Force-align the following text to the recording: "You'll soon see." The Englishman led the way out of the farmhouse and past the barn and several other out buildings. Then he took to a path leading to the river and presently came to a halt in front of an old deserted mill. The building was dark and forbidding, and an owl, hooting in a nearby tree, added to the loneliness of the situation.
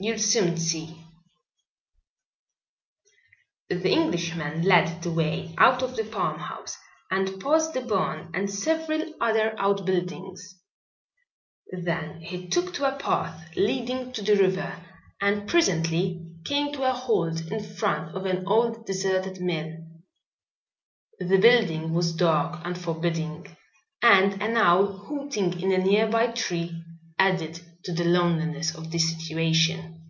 "You'll 0.00 0.18
soon 0.18 0.56
see." 0.56 1.06
The 3.68 3.88
Englishman 3.90 4.62
led 4.64 5.02
the 5.04 5.12
way 5.12 5.54
out 5.56 5.84
of 5.84 5.94
the 5.94 6.04
farmhouse 6.04 6.76
and 7.12 7.40
past 7.40 7.74
the 7.74 7.80
barn 7.80 8.32
and 8.34 8.50
several 8.50 9.14
other 9.20 9.54
out 9.56 9.86
buildings. 9.86 10.60
Then 11.70 12.20
he 12.22 12.48
took 12.48 12.74
to 12.74 12.92
a 12.92 12.98
path 12.98 13.52
leading 13.54 14.10
to 14.14 14.22
the 14.22 14.34
river 14.34 14.84
and 15.20 15.48
presently 15.48 16.26
came 16.44 16.72
to 16.72 16.90
a 16.90 16.92
halt 16.92 17.42
in 17.52 17.62
front 17.62 18.16
of 18.16 18.26
an 18.26 18.48
old 18.48 18.86
deserted 18.86 19.40
mill. 19.40 19.76
The 21.20 21.38
building 21.38 21.94
was 21.94 22.14
dark 22.16 22.60
and 22.64 22.76
forbidding, 22.76 23.46
and 24.02 24.42
an 24.42 24.56
owl, 24.56 24.98
hooting 25.04 25.60
in 25.60 25.70
a 25.70 25.78
nearby 25.78 26.32
tree, 26.32 26.82
added 27.16 27.60
to 27.84 27.92
the 27.92 28.02
loneliness 28.04 28.74
of 28.74 28.90
the 28.90 28.98
situation. 28.98 30.00